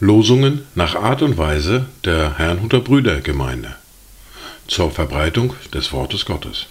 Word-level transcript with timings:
Losungen 0.00 0.66
nach 0.74 0.96
Art 0.96 1.22
und 1.22 1.38
Weise 1.38 1.86
der 2.04 2.38
Herrnhuter 2.38 2.80
Brüdergemeinde 2.80 3.76
zur 4.66 4.90
Verbreitung 4.90 5.54
des 5.72 5.92
Wortes 5.92 6.24
Gottes. 6.24 6.66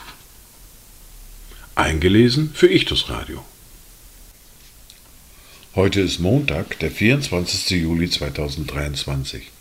Eingelesen 1.75 2.51
für 2.53 2.67
Ichtus 2.67 3.09
Radio. 3.09 3.45
Heute 5.75 6.01
ist 6.01 6.19
Montag, 6.19 6.79
der 6.79 6.91
24. 6.91 7.81
Juli 7.81 8.09
2023. 8.09 9.51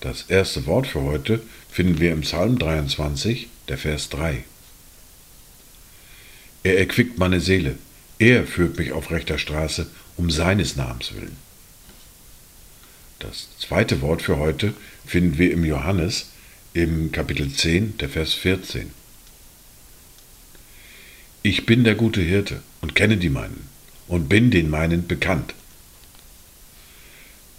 Das 0.00 0.22
erste 0.28 0.64
Wort 0.66 0.86
für 0.86 1.02
heute 1.02 1.40
finden 1.70 2.00
wir 2.00 2.12
im 2.12 2.22
Psalm 2.22 2.58
23, 2.58 3.48
der 3.68 3.76
Vers 3.76 4.08
3. 4.08 4.44
Er 6.66 6.78
erquickt 6.78 7.16
meine 7.16 7.38
Seele, 7.38 7.78
er 8.18 8.44
führt 8.44 8.76
mich 8.76 8.90
auf 8.90 9.12
rechter 9.12 9.38
Straße 9.38 9.86
um 10.16 10.32
seines 10.32 10.74
Namens 10.74 11.14
willen. 11.14 11.36
Das 13.20 13.50
zweite 13.60 14.00
Wort 14.00 14.20
für 14.20 14.38
heute 14.38 14.74
finden 15.06 15.38
wir 15.38 15.52
im 15.52 15.64
Johannes 15.64 16.30
im 16.74 17.12
Kapitel 17.12 17.52
10, 17.52 17.98
der 17.98 18.08
Vers 18.08 18.34
14. 18.34 18.90
Ich 21.44 21.66
bin 21.66 21.84
der 21.84 21.94
gute 21.94 22.20
Hirte 22.20 22.60
und 22.80 22.96
kenne 22.96 23.16
die 23.16 23.30
meinen 23.30 23.68
und 24.08 24.28
bin 24.28 24.50
den 24.50 24.68
meinen 24.68 25.06
bekannt. 25.06 25.54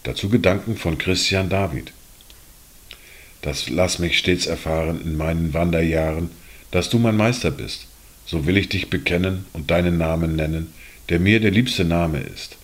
Dazu 0.03 0.27
Gedanken 0.27 0.75
von 0.75 0.97
Christian 0.97 1.47
David. 1.47 1.93
Das 3.41 3.69
lass 3.69 3.99
mich 3.99 4.17
stets 4.17 4.47
erfahren 4.47 4.99
in 4.99 5.15
meinen 5.15 5.53
Wanderjahren, 5.53 6.29
dass 6.71 6.89
du 6.89 6.99
mein 6.99 7.15
Meister 7.15 7.51
bist. 7.51 7.87
So 8.27 8.45
will 8.45 8.57
ich 8.57 8.67
dich 8.67 8.89
bekennen 8.89 9.45
und 9.53 9.71
deinen 9.71 9.97
Namen 9.97 10.35
nennen, 10.35 10.73
der 11.07 11.19
mir 11.19 11.39
der 11.39 11.51
liebste 11.51 11.85
Name 11.85 12.19
ist. 12.19 12.57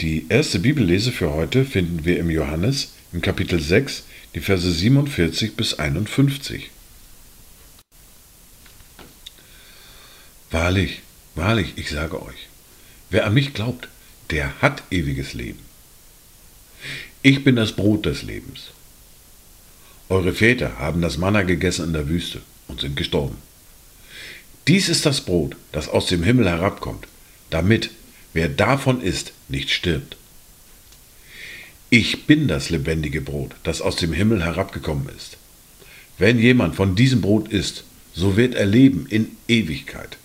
Die 0.00 0.26
erste 0.28 0.60
Bibellese 0.60 1.10
für 1.10 1.32
heute 1.32 1.64
finden 1.64 2.04
wir 2.04 2.18
im 2.18 2.30
Johannes 2.30 2.92
im 3.12 3.20
Kapitel 3.20 3.60
6, 3.60 4.04
die 4.36 4.40
Verse 4.40 4.70
47 4.70 5.56
bis 5.56 5.74
51. 5.74 6.70
Wahrlich, 10.52 11.02
wahrlich, 11.34 11.72
ich 11.74 11.90
sage 11.90 12.22
euch, 12.22 12.48
wer 13.10 13.26
an 13.26 13.34
mich 13.34 13.52
glaubt, 13.52 13.88
der 14.30 14.62
hat 14.62 14.84
ewiges 14.92 15.34
Leben. 15.34 15.58
Ich 17.22 17.42
bin 17.42 17.56
das 17.56 17.72
Brot 17.72 18.06
des 18.06 18.22
Lebens. 18.22 18.70
Eure 20.08 20.32
Väter 20.32 20.78
haben 20.78 21.02
das 21.02 21.18
Manna 21.18 21.42
gegessen 21.42 21.86
in 21.86 21.92
der 21.92 22.08
Wüste 22.08 22.40
und 22.70 22.80
sind 22.80 22.96
gestorben. 22.96 23.36
Dies 24.68 24.88
ist 24.88 25.04
das 25.06 25.22
Brot, 25.22 25.56
das 25.72 25.88
aus 25.88 26.06
dem 26.06 26.22
Himmel 26.22 26.48
herabkommt, 26.48 27.06
damit, 27.50 27.90
wer 28.32 28.48
davon 28.48 29.02
isst, 29.02 29.32
nicht 29.48 29.70
stirbt. 29.70 30.16
Ich 31.90 32.26
bin 32.26 32.46
das 32.46 32.70
lebendige 32.70 33.20
Brot, 33.20 33.56
das 33.64 33.80
aus 33.80 33.96
dem 33.96 34.12
Himmel 34.12 34.44
herabgekommen 34.44 35.08
ist. 35.16 35.36
Wenn 36.18 36.38
jemand 36.38 36.76
von 36.76 36.94
diesem 36.94 37.20
Brot 37.20 37.48
isst, 37.48 37.84
so 38.14 38.36
wird 38.36 38.54
er 38.54 38.66
leben 38.66 39.06
in 39.08 39.36
Ewigkeit. 39.48 40.16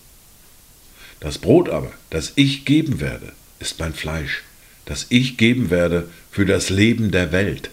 Das 1.18 1.38
Brot 1.38 1.68
aber, 1.68 1.92
das 2.10 2.32
ich 2.36 2.64
geben 2.64 3.00
werde, 3.00 3.32
ist 3.58 3.80
mein 3.80 3.94
Fleisch, 3.94 4.42
das 4.84 5.06
ich 5.08 5.38
geben 5.38 5.70
werde 5.70 6.08
für 6.30 6.46
das 6.46 6.70
Leben 6.70 7.10
der 7.10 7.32
Welt. 7.32 7.70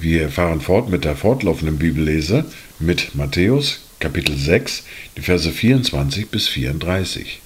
Wir 0.00 0.28
fahren 0.28 0.60
fort 0.60 0.88
mit 0.90 1.04
der 1.04 1.16
fortlaufenden 1.16 1.76
Bibellese 1.76 2.44
mit 2.78 3.16
Matthäus 3.16 3.80
Kapitel 3.98 4.36
6, 4.36 4.84
die 5.16 5.22
Verse 5.22 5.50
24 5.50 6.28
bis 6.28 6.46
34. 6.46 7.40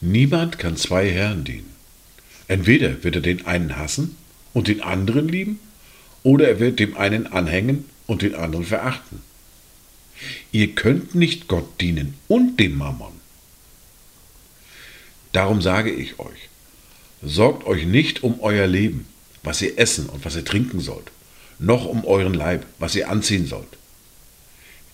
Niemand 0.00 0.58
kann 0.58 0.76
zwei 0.76 1.08
Herren 1.08 1.44
dienen. 1.44 1.72
Entweder 2.48 3.04
wird 3.04 3.14
er 3.14 3.20
den 3.20 3.46
einen 3.46 3.76
hassen 3.76 4.16
und 4.52 4.66
den 4.66 4.82
anderen 4.82 5.28
lieben, 5.28 5.60
oder 6.24 6.48
er 6.48 6.58
wird 6.58 6.80
dem 6.80 6.96
einen 6.96 7.28
anhängen 7.28 7.84
und 8.08 8.22
den 8.22 8.34
anderen 8.34 8.64
verachten. 8.64 9.22
Ihr 10.50 10.74
könnt 10.74 11.14
nicht 11.14 11.46
Gott 11.46 11.80
dienen 11.80 12.14
und 12.26 12.58
dem 12.58 12.76
Mammon. 12.76 13.12
Darum 15.30 15.62
sage 15.62 15.92
ich 15.92 16.18
euch, 16.18 16.48
sorgt 17.24 17.66
euch 17.66 17.86
nicht 17.86 18.22
um 18.22 18.40
euer 18.40 18.66
Leben, 18.66 19.06
was 19.42 19.62
ihr 19.62 19.78
essen 19.78 20.08
und 20.08 20.24
was 20.24 20.36
ihr 20.36 20.44
trinken 20.44 20.80
sollt 20.80 21.10
noch 21.58 21.84
um 21.84 22.04
euren 22.04 22.34
Leib, 22.34 22.66
was 22.78 22.94
ihr 22.94 23.08
anziehen 23.08 23.46
sollt. 23.46 23.68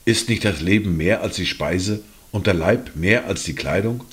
Ist 0.05 0.29
nicht 0.29 0.45
das 0.45 0.61
Leben 0.61 0.97
mehr 0.97 1.21
als 1.21 1.37
die 1.37 1.47
Speise 1.47 2.03
und 2.33 2.47
der 2.47 2.55
Leib 2.55 2.97
mehr 2.97 3.27
als 3.27 3.45
die 3.45 3.55
Kleidung? 3.55 4.05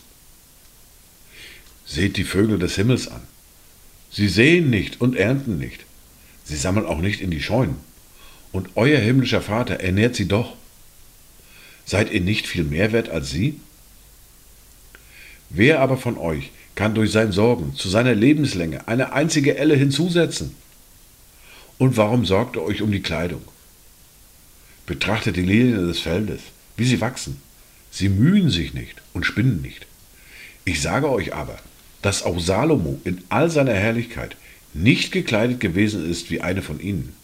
Seht 1.86 2.18
die 2.18 2.24
Vögel 2.24 2.60
des 2.60 2.76
Himmels 2.76 3.08
an. 3.08 3.22
Sie 4.12 4.28
sehen 4.28 4.70
nicht 4.70 5.00
und 5.02 5.16
ernten 5.16 5.58
nicht. 5.58 5.86
Sie 6.44 6.56
sammeln 6.56 6.86
auch 6.86 7.00
nicht 7.00 7.22
in 7.22 7.32
die 7.32 7.42
Scheunen. 7.42 7.78
Und 8.52 8.70
euer 8.76 9.00
himmlischer 9.00 9.42
Vater 9.42 9.76
ernährt 9.76 10.16
sie 10.16 10.28
doch. 10.28 10.56
Seid 11.86 12.12
ihr 12.12 12.22
nicht 12.22 12.48
viel 12.48 12.64
mehr 12.64 12.92
wert 12.92 13.10
als 13.10 13.32
sie? 13.32 13.60
Wer 15.50 15.80
aber 15.80 15.98
von 15.98 16.18
euch 16.18 16.52
kann 16.78 16.94
durch 16.94 17.12
sein 17.12 17.32
Sorgen 17.32 17.74
zu 17.76 17.90
seiner 17.90 18.14
Lebenslänge 18.14 18.88
eine 18.88 19.12
einzige 19.12 19.58
Elle 19.58 19.76
hinzusetzen? 19.76 20.56
Und 21.80 21.98
warum 21.98 22.24
sorgt 22.24 22.56
ihr 22.56 22.62
euch 22.62 22.84
um 22.84 22.92
die 22.92 23.02
Kleidung? 23.02 23.42
Betrachtet 24.86 25.38
die 25.38 25.42
Lilien 25.42 25.88
des 25.88 26.00
Feldes, 26.00 26.40
wie 26.78 26.86
sie 26.86 27.02
wachsen. 27.02 27.42
Sie 27.90 28.10
mühen 28.10 28.52
sich 28.52 28.76
nicht 28.76 29.02
und 29.14 29.26
spinnen 29.26 29.60
nicht. 29.64 29.88
Ich 30.66 30.80
sage 30.84 31.10
euch 31.10 31.34
aber, 31.34 31.58
dass 32.04 32.22
auch 32.22 32.40
Salomo 32.40 33.02
in 33.04 33.24
all 33.30 33.50
seiner 33.50 33.74
Herrlichkeit 33.74 34.38
nicht 34.76 35.12
gekleidet 35.12 35.60
gewesen 35.60 36.08
ist 36.08 36.30
wie 36.30 36.42
eine 36.42 36.62
von 36.62 36.80
ihnen. 36.80 37.16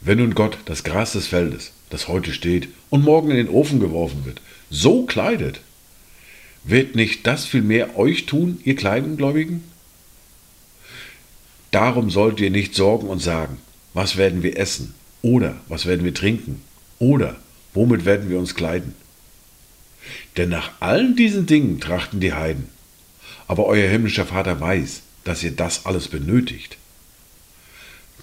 Wenn 0.00 0.18
nun 0.18 0.34
Gott 0.34 0.56
das 0.64 0.84
Gras 0.84 1.12
des 1.12 1.26
Feldes, 1.26 1.72
das 1.90 2.08
heute 2.08 2.32
steht 2.32 2.68
und 2.88 3.04
morgen 3.04 3.30
in 3.30 3.36
den 3.36 3.50
Ofen 3.50 3.78
geworfen 3.78 4.24
wird, 4.24 4.40
so 4.70 5.04
kleidet, 5.04 5.60
wird 6.66 6.96
nicht 6.96 7.26
das 7.26 7.46
vielmehr 7.46 7.96
euch 7.96 8.26
tun, 8.26 8.60
ihr 8.64 8.76
Kleidengläubigen? 8.76 9.62
Darum 11.70 12.10
sollt 12.10 12.40
ihr 12.40 12.50
nicht 12.50 12.74
sorgen 12.74 13.08
und 13.08 13.20
sagen, 13.20 13.58
was 13.94 14.16
werden 14.16 14.42
wir 14.42 14.58
essen? 14.58 14.94
Oder 15.22 15.56
was 15.68 15.86
werden 15.86 16.04
wir 16.04 16.14
trinken? 16.14 16.60
Oder 16.98 17.36
womit 17.72 18.04
werden 18.04 18.28
wir 18.28 18.38
uns 18.38 18.54
kleiden? 18.54 18.94
Denn 20.36 20.48
nach 20.48 20.70
allen 20.80 21.16
diesen 21.16 21.46
Dingen 21.46 21.80
trachten 21.80 22.20
die 22.20 22.32
Heiden. 22.32 22.68
Aber 23.48 23.66
euer 23.66 23.88
himmlischer 23.88 24.26
Vater 24.26 24.60
weiß, 24.60 25.02
dass 25.24 25.42
ihr 25.42 25.52
das 25.52 25.86
alles 25.86 26.08
benötigt. 26.08 26.76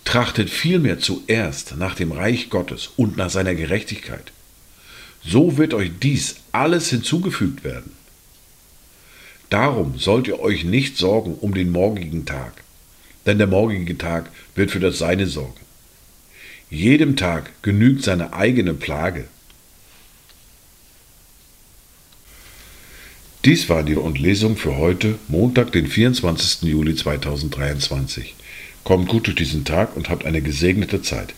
Trachtet 0.06 0.50
vielmehr 0.50 1.00
zuerst 1.00 1.76
nach 1.78 1.96
dem 1.96 2.12
Reich 2.12 2.50
Gottes 2.50 2.92
und 2.98 3.18
nach 3.18 3.30
seiner 3.30 3.56
Gerechtigkeit. 3.56 4.32
So 5.24 5.58
wird 5.58 5.74
euch 5.74 5.92
dies 6.02 6.36
alles 6.52 6.90
hinzugefügt 6.90 7.64
werden. 7.64 7.92
Darum 9.54 10.00
sollt 10.00 10.28
ihr 10.28 10.40
euch 10.40 10.64
nicht 10.64 10.98
sorgen 10.98 11.36
um 11.36 11.54
den 11.54 11.72
morgigen 11.72 12.26
Tag 12.26 12.64
denn 13.26 13.38
der 13.38 13.48
morgige 13.48 13.98
Tag 13.98 14.30
wird 14.56 14.72
für 14.72 14.80
das 14.80 15.00
Seine 15.00 15.28
sorgen. 15.28 15.62
Jedem 16.70 17.16
Tag 17.16 17.52
genügt 17.62 18.04
seine 18.04 18.34
eigene 18.34 18.74
Plage. 18.74 19.26
Dies 23.46 23.70
war 23.70 23.84
die 23.84 23.96
und 23.96 24.20
Lesung 24.20 24.56
für 24.56 24.78
heute, 24.78 25.20
Montag, 25.28 25.74
den 25.74 25.88
24. 25.88 26.64
Juli 26.64 26.96
2023. 26.96 28.36
Kommt 28.84 29.10
gut 29.10 29.28
durch 29.28 29.36
diesen 29.36 29.66
Tag 29.66 29.96
und 29.96 30.10
habt 30.10 30.26
eine 30.26 30.42
gesegnete 30.42 31.02
Zeit. 31.02 31.34